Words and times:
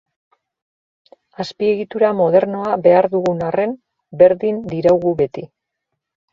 Azpiegitura 1.43 2.09
modernoa 2.23 2.73
behar 2.89 3.09
dugun 3.13 3.45
arren, 3.51 3.79
berdin 4.25 4.61
diraugu 4.75 5.17
beti. 5.25 5.49